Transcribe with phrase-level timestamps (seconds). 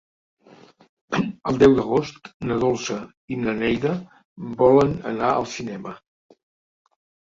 [1.51, 2.99] El deu d'agost na Dolça
[3.37, 3.95] i na Neida
[4.67, 5.99] volen anar al cinema.